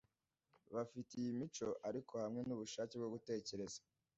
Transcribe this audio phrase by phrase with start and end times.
[0.75, 3.79] bafite iyo mico ariko hamwe nubushake bwo gutekereza